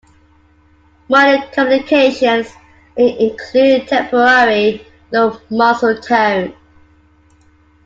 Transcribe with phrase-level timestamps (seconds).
[1.09, 2.47] Mild complications
[2.97, 6.55] may include temporary low muscle tone.